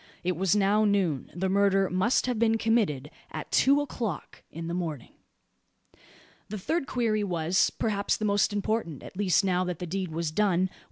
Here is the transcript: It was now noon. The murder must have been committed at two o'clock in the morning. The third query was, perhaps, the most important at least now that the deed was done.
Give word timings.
It 0.23 0.35
was 0.35 0.55
now 0.55 0.83
noon. 0.83 1.29
The 1.35 1.47
murder 1.47 1.87
must 1.87 2.25
have 2.25 2.39
been 2.39 2.57
committed 2.57 3.11
at 3.29 3.51
two 3.51 3.81
o'clock 3.81 4.41
in 4.49 4.65
the 4.65 4.73
morning. 4.73 5.13
The 6.49 6.57
third 6.57 6.87
query 6.87 7.23
was, 7.23 7.69
perhaps, 7.69 8.17
the 8.17 8.25
most 8.25 8.51
important 8.51 9.03
at 9.03 9.15
least 9.15 9.43
now 9.45 9.63
that 9.65 9.77
the 9.77 9.85
deed 9.85 10.09
was 10.11 10.31
done. 10.31 10.71